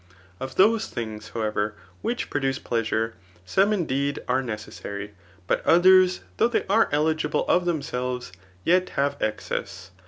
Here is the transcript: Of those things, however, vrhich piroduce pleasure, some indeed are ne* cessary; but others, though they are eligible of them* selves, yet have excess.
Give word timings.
Of 0.39 0.55
those 0.55 0.87
things, 0.87 1.29
however, 1.35 1.75
vrhich 2.03 2.29
piroduce 2.31 2.57
pleasure, 2.63 3.13
some 3.45 3.71
indeed 3.71 4.17
are 4.27 4.41
ne* 4.41 4.55
cessary; 4.55 5.11
but 5.45 5.63
others, 5.63 6.21
though 6.37 6.47
they 6.47 6.65
are 6.67 6.89
eligible 6.91 7.45
of 7.47 7.65
them* 7.65 7.83
selves, 7.83 8.31
yet 8.63 8.89
have 8.97 9.15
excess. 9.21 9.91